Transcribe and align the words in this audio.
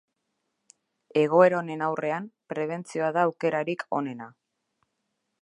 Egoera 1.23 1.59
honen 1.59 1.83
aurrean, 1.89 2.25
prebentzioa 2.55 3.11
da 3.19 3.27
aukerarik 3.29 3.87
onena. 4.01 4.33